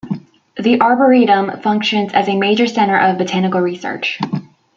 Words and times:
The 0.59 0.81
arboretum 0.81 1.61
functions 1.61 2.11
as 2.13 2.27
a 2.27 2.35
major 2.35 2.65
center 2.65 2.97
of 2.97 3.19
botanical 3.19 3.59
research. 3.61 4.19